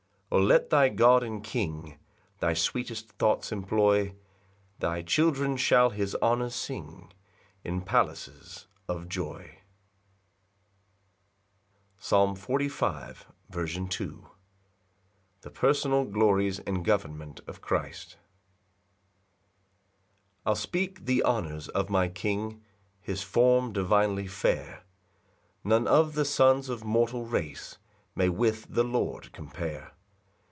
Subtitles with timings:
[0.33, 1.97] 8 O let thy God and King
[2.39, 4.15] Thy sweetest thoughts employ;
[4.79, 7.11] Thy children shall his honours sing
[7.65, 9.59] In palaces of joy.
[11.99, 13.89] Psalm 45:2.
[13.91, 14.03] C.
[14.05, 14.25] M.
[15.41, 18.15] The personal glories and government of Christ.
[20.43, 22.61] 1 I'll speak the honours of my King,
[23.01, 24.83] His form divinely fair;
[25.65, 27.79] None of the sons of mortal race
[28.15, 29.91] May with the Lord compare.